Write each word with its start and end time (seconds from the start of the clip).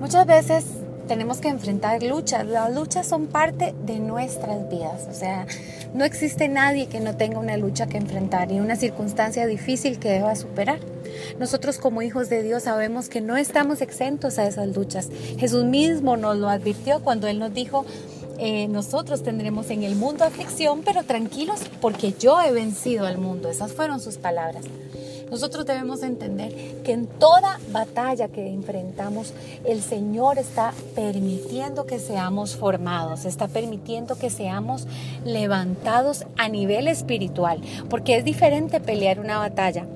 Muchas 0.00 0.26
veces 0.26 0.64
tenemos 1.08 1.38
que 1.38 1.48
enfrentar 1.48 2.02
luchas. 2.02 2.46
Las 2.46 2.74
luchas 2.74 3.06
son 3.06 3.26
parte 3.28 3.74
de 3.86 3.98
nuestras 3.98 4.68
vidas. 4.68 5.06
O 5.10 5.14
sea, 5.14 5.46
no 5.94 6.04
existe 6.04 6.48
nadie 6.48 6.86
que 6.86 7.00
no 7.00 7.16
tenga 7.16 7.38
una 7.38 7.56
lucha 7.56 7.86
que 7.86 7.96
enfrentar 7.96 8.52
y 8.52 8.60
una 8.60 8.76
circunstancia 8.76 9.46
difícil 9.46 9.98
que 9.98 10.10
deba 10.10 10.36
superar. 10.36 10.80
Nosotros 11.38 11.78
como 11.78 12.02
hijos 12.02 12.28
de 12.28 12.42
Dios 12.42 12.64
sabemos 12.64 13.08
que 13.08 13.20
no 13.20 13.36
estamos 13.36 13.80
exentos 13.80 14.38
a 14.38 14.46
esas 14.46 14.76
luchas. 14.76 15.08
Jesús 15.38 15.64
mismo 15.64 16.16
nos 16.16 16.36
lo 16.36 16.48
advirtió 16.48 17.00
cuando 17.00 17.26
Él 17.26 17.38
nos 17.38 17.54
dijo, 17.54 17.86
eh, 18.38 18.68
nosotros 18.68 19.22
tendremos 19.22 19.70
en 19.70 19.82
el 19.82 19.96
mundo 19.96 20.24
aflicción, 20.24 20.82
pero 20.84 21.04
tranquilos 21.04 21.60
porque 21.80 22.12
yo 22.18 22.40
he 22.42 22.52
vencido 22.52 23.06
al 23.06 23.16
mundo. 23.16 23.48
Esas 23.48 23.72
fueron 23.72 24.00
sus 24.00 24.18
palabras. 24.18 24.64
Nosotros 25.30 25.66
debemos 25.66 26.02
entender 26.02 26.54
que 26.84 26.92
en 26.92 27.06
toda 27.06 27.58
batalla 27.70 28.28
que 28.28 28.48
enfrentamos, 28.48 29.32
el 29.64 29.82
Señor 29.82 30.38
está 30.38 30.72
permitiendo 30.94 31.84
que 31.84 31.98
seamos 31.98 32.56
formados, 32.56 33.24
está 33.24 33.48
permitiendo 33.48 34.16
que 34.16 34.30
seamos 34.30 34.86
levantados 35.24 36.26
a 36.36 36.48
nivel 36.48 36.86
espiritual, 36.86 37.60
porque 37.90 38.16
es 38.16 38.24
diferente 38.24 38.80
pelear 38.80 39.18
una 39.18 39.38
batalla 39.38 39.86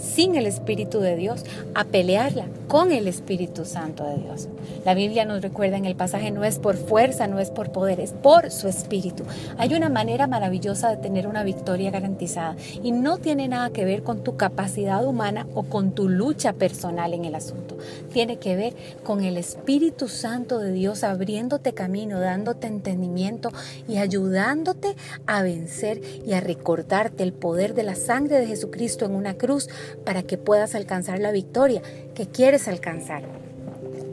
sin 0.00 0.36
el 0.36 0.46
Espíritu 0.46 1.00
de 1.00 1.16
Dios 1.16 1.44
a 1.74 1.84
pelearla 1.84 2.46
con 2.68 2.92
el 2.92 3.08
Espíritu 3.08 3.64
Santo 3.64 4.04
de 4.04 4.18
Dios. 4.18 4.48
La 4.84 4.92
Biblia 4.92 5.24
nos 5.24 5.40
recuerda 5.40 5.78
en 5.78 5.86
el 5.86 5.96
pasaje, 5.96 6.30
no 6.30 6.44
es 6.44 6.58
por 6.58 6.76
fuerza, 6.76 7.26
no 7.26 7.38
es 7.40 7.50
por 7.50 7.72
poder, 7.72 7.98
es 7.98 8.12
por 8.12 8.50
su 8.50 8.68
Espíritu. 8.68 9.24
Hay 9.56 9.74
una 9.74 9.88
manera 9.88 10.26
maravillosa 10.26 10.90
de 10.90 10.98
tener 10.98 11.26
una 11.26 11.44
victoria 11.44 11.90
garantizada 11.90 12.56
y 12.82 12.92
no 12.92 13.16
tiene 13.16 13.48
nada 13.48 13.70
que 13.70 13.86
ver 13.86 14.02
con 14.02 14.22
tu 14.22 14.36
capacidad 14.36 15.04
humana 15.04 15.46
o 15.54 15.62
con 15.62 15.92
tu 15.92 16.10
lucha 16.10 16.52
personal 16.52 17.14
en 17.14 17.24
el 17.24 17.34
asunto. 17.34 17.78
Tiene 18.12 18.38
que 18.38 18.54
ver 18.54 18.76
con 19.02 19.24
el 19.24 19.38
Espíritu 19.38 20.08
Santo 20.08 20.58
de 20.58 20.72
Dios 20.72 21.04
abriéndote 21.04 21.72
camino, 21.72 22.20
dándote 22.20 22.66
entendimiento 22.66 23.50
y 23.88 23.96
ayudándote 23.96 24.94
a 25.26 25.42
vencer 25.42 26.02
y 26.26 26.34
a 26.34 26.40
recordarte 26.40 27.22
el 27.22 27.32
poder 27.32 27.74
de 27.74 27.84
la 27.84 27.94
sangre 27.94 28.38
de 28.38 28.46
Jesucristo 28.46 29.06
en 29.06 29.14
una 29.14 29.34
cruz 29.34 29.68
para 30.04 30.22
que 30.22 30.36
puedas 30.36 30.74
alcanzar 30.74 31.18
la 31.18 31.32
victoria 31.32 31.80
que 32.14 32.26
quieres 32.26 32.57
alcanzar. 32.66 33.22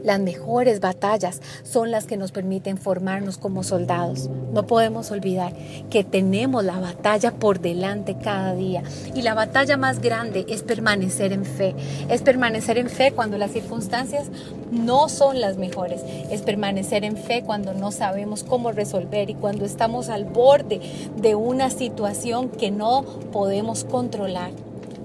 Las 0.06 0.20
mejores 0.20 0.78
batallas 0.78 1.42
son 1.64 1.90
las 1.90 2.06
que 2.06 2.16
nos 2.16 2.30
permiten 2.30 2.78
formarnos 2.78 3.38
como 3.38 3.64
soldados. 3.64 4.30
No 4.52 4.64
podemos 4.64 5.10
olvidar 5.10 5.52
que 5.90 6.04
tenemos 6.04 6.62
la 6.62 6.78
batalla 6.78 7.32
por 7.32 7.58
delante 7.58 8.16
cada 8.16 8.54
día. 8.54 8.84
Y 9.16 9.22
la 9.22 9.34
batalla 9.34 9.76
más 9.76 10.00
grande 10.00 10.46
es 10.48 10.62
permanecer 10.62 11.32
en 11.32 11.44
fe. 11.44 11.74
Es 12.08 12.22
permanecer 12.22 12.78
en 12.78 12.88
fe 12.88 13.10
cuando 13.10 13.36
las 13.36 13.50
circunstancias 13.50 14.30
no 14.70 15.08
son 15.08 15.40
las 15.40 15.56
mejores. 15.56 16.02
Es 16.30 16.42
permanecer 16.42 17.02
en 17.02 17.16
fe 17.16 17.42
cuando 17.42 17.74
no 17.74 17.90
sabemos 17.90 18.44
cómo 18.44 18.70
resolver 18.70 19.28
y 19.28 19.34
cuando 19.34 19.64
estamos 19.64 20.08
al 20.08 20.24
borde 20.24 20.80
de 21.16 21.34
una 21.34 21.68
situación 21.70 22.50
que 22.50 22.70
no 22.70 23.02
podemos 23.32 23.82
controlar 23.82 24.52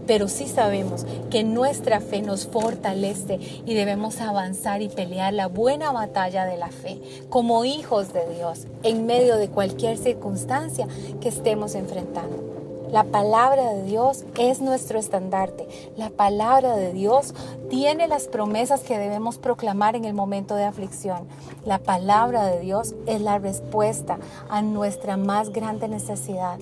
pero 0.07 0.27
sí 0.27 0.47
sabemos 0.47 1.05
que 1.29 1.43
nuestra 1.43 1.99
fe 1.99 2.21
nos 2.21 2.47
fortalece 2.47 3.39
y 3.65 3.73
debemos 3.73 4.21
avanzar 4.21 4.81
y 4.81 4.89
pelear 4.89 5.33
la 5.33 5.47
buena 5.47 5.91
batalla 5.91 6.45
de 6.45 6.57
la 6.57 6.69
fe 6.69 6.99
como 7.29 7.65
hijos 7.65 8.13
de 8.13 8.27
Dios 8.35 8.67
en 8.83 9.05
medio 9.05 9.37
de 9.37 9.49
cualquier 9.49 9.97
circunstancia 9.97 10.87
que 11.19 11.29
estemos 11.29 11.75
enfrentando. 11.75 12.51
La 12.91 13.05
palabra 13.05 13.73
de 13.73 13.83
Dios 13.83 14.25
es 14.37 14.59
nuestro 14.59 14.99
estandarte. 14.99 15.65
La 15.95 16.09
palabra 16.09 16.75
de 16.75 16.91
Dios 16.91 17.33
tiene 17.69 18.09
las 18.09 18.27
promesas 18.27 18.81
que 18.81 18.97
debemos 18.97 19.37
proclamar 19.37 19.95
en 19.95 20.03
el 20.03 20.13
momento 20.13 20.55
de 20.55 20.65
aflicción. 20.65 21.25
La 21.63 21.77
palabra 21.77 22.43
de 22.47 22.59
Dios 22.59 22.93
es 23.05 23.21
la 23.21 23.39
respuesta 23.39 24.19
a 24.49 24.61
nuestra 24.61 25.15
más 25.15 25.51
grande 25.51 25.87
necesidad. 25.87 26.59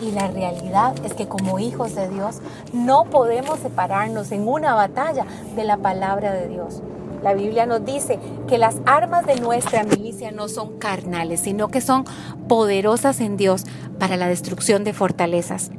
Y 0.00 0.12
la 0.12 0.28
realidad 0.28 0.94
es 1.04 1.14
que 1.14 1.26
como 1.26 1.58
hijos 1.58 1.94
de 1.94 2.08
Dios 2.08 2.38
no 2.72 3.04
podemos 3.04 3.58
separarnos 3.60 4.30
en 4.32 4.46
una 4.46 4.74
batalla 4.74 5.24
de 5.54 5.64
la 5.64 5.78
palabra 5.78 6.32
de 6.32 6.48
Dios. 6.48 6.82
La 7.22 7.34
Biblia 7.34 7.66
nos 7.66 7.84
dice 7.84 8.18
que 8.46 8.58
las 8.58 8.76
armas 8.84 9.26
de 9.26 9.40
nuestra 9.40 9.84
milicia 9.84 10.30
no 10.32 10.48
son 10.48 10.78
carnales, 10.78 11.40
sino 11.40 11.68
que 11.68 11.80
son 11.80 12.04
poderosas 12.46 13.20
en 13.20 13.36
Dios 13.36 13.64
para 13.98 14.16
la 14.16 14.28
destrucción 14.28 14.84
de 14.84 14.92
fortalezas. 14.92 15.70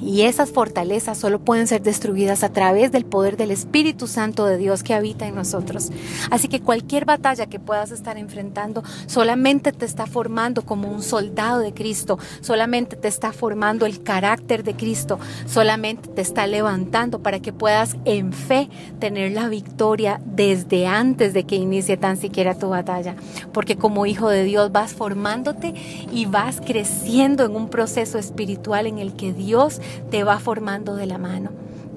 Y 0.00 0.22
esas 0.22 0.50
fortalezas 0.50 1.16
solo 1.16 1.38
pueden 1.38 1.66
ser 1.66 1.82
destruidas 1.82 2.42
a 2.44 2.52
través 2.52 2.92
del 2.92 3.06
poder 3.06 3.36
del 3.36 3.50
Espíritu 3.50 4.06
Santo 4.06 4.44
de 4.44 4.58
Dios 4.58 4.82
que 4.82 4.94
habita 4.94 5.26
en 5.26 5.34
nosotros. 5.34 5.90
Así 6.30 6.48
que 6.48 6.60
cualquier 6.60 7.06
batalla 7.06 7.46
que 7.46 7.58
puedas 7.58 7.90
estar 7.90 8.18
enfrentando 8.18 8.82
solamente 9.06 9.72
te 9.72 9.86
está 9.86 10.06
formando 10.06 10.62
como 10.62 10.88
un 10.88 11.02
soldado 11.02 11.60
de 11.60 11.72
Cristo, 11.72 12.18
solamente 12.40 12.96
te 12.96 13.08
está 13.08 13.32
formando 13.32 13.86
el 13.86 14.02
carácter 14.02 14.64
de 14.64 14.74
Cristo, 14.74 15.18
solamente 15.46 16.08
te 16.08 16.20
está 16.20 16.46
levantando 16.46 17.20
para 17.20 17.40
que 17.40 17.52
puedas 17.52 17.96
en 18.04 18.32
fe 18.32 18.68
tener 18.98 19.32
la 19.32 19.48
victoria 19.48 20.20
desde 20.24 20.86
antes 20.86 21.32
de 21.32 21.44
que 21.44 21.56
inicie 21.56 21.96
tan 21.96 22.18
siquiera 22.18 22.58
tu 22.58 22.68
batalla. 22.68 23.16
Porque 23.52 23.76
como 23.76 24.06
hijo 24.06 24.28
de 24.28 24.44
Dios 24.44 24.72
vas 24.72 24.92
formándote 24.92 25.74
y 26.12 26.26
vas 26.26 26.60
creciendo 26.60 27.44
en 27.44 27.56
un 27.56 27.68
proceso 27.68 28.18
espiritual 28.18 28.86
en 28.86 28.98
el 28.98 29.14
que 29.14 29.32
Dios 29.32 29.80
te 30.10 30.24
va 30.24 30.38
formando 30.38 30.96
de 30.96 31.06
la 31.06 31.18
mano. 31.18 31.50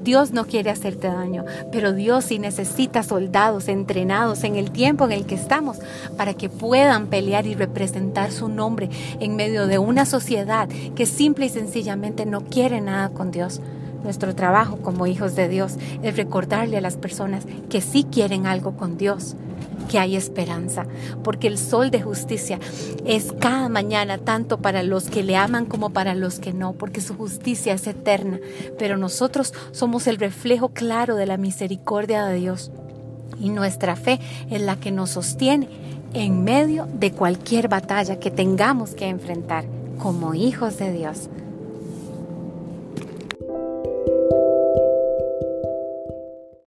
Dios 0.03 0.31
no 0.31 0.45
quiere 0.45 0.69
hacerte 0.69 1.07
daño, 1.07 1.44
pero 1.72 1.94
Dios 1.94 2.25
sí 2.25 2.39
necesita 2.39 3.03
soldados 3.03 3.67
entrenados 3.67 4.44
en 4.44 4.55
el 4.55 4.72
tiempo 4.72 5.05
en 5.05 5.11
el 5.11 5.25
que 5.25 5.35
estamos 5.35 5.77
para 6.17 6.33
que 6.33 6.50
puedan 6.50 7.07
pelear 7.07 7.45
y 7.45 7.53
representar 7.53 8.31
su 8.31 8.47
nombre 8.47 8.89
en 9.19 9.35
medio 9.35 9.67
de 9.67 9.77
una 9.77 10.05
sociedad 10.05 10.69
que 10.95 11.05
simple 11.05 11.47
y 11.47 11.50
sencillamente 11.50 12.25
no 12.25 12.41
quiere 12.41 12.79
nada 12.79 13.09
con 13.09 13.31
Dios. 13.31 13.61
Nuestro 14.03 14.33
trabajo 14.33 14.77
como 14.77 15.06
hijos 15.06 15.35
de 15.35 15.50
Dios 15.50 15.75
es 16.01 16.16
recordarle 16.16 16.77
a 16.77 16.81
las 16.81 16.95
personas 16.95 17.45
que 17.69 17.81
sí 17.81 18.06
quieren 18.09 18.47
algo 18.47 18.77
con 18.77 18.97
Dios, 18.97 19.35
que 19.89 20.00
hay 20.00 20.16
esperanza, 20.16 20.85
porque 21.23 21.47
el 21.47 21.57
sol 21.57 21.91
de 21.91 22.01
justicia 22.01 22.59
es 23.05 23.33
cada 23.39 23.67
mañana 23.67 24.19
tanto 24.19 24.59
para 24.59 24.83
los 24.83 25.09
que 25.09 25.23
le 25.23 25.35
aman 25.35 25.66
como 25.66 25.89
para 25.89 26.16
los 26.16 26.39
que 26.39 26.53
no, 26.53 26.73
porque 26.73 27.01
su 27.01 27.16
justicia 27.16 27.73
es 27.73 27.88
eterna, 27.88 28.39
pero 28.77 28.95
nosotros 28.95 29.53
somos 29.72 30.07
el 30.07 30.17
reflejo 30.17 30.69
claro 30.69 31.16
de 31.16 31.25
la 31.25 31.38
misericordia 31.38 32.25
de 32.25 32.35
Dios 32.35 32.72
y 33.41 33.50
nuestra 33.50 33.95
fe 33.95 34.19
es 34.50 34.61
la 34.61 34.75
que 34.77 34.91
nos 34.91 35.09
sostiene 35.09 35.67
en 36.13 36.44
medio 36.44 36.88
de 36.94 37.11
cualquier 37.11 37.67
batalla 37.67 38.19
que 38.19 38.31
tengamos 38.31 38.91
que 38.91 39.07
enfrentar 39.07 39.66
como 39.97 40.33
hijos 40.33 40.77
de 40.77 40.91
Dios. 40.91 41.29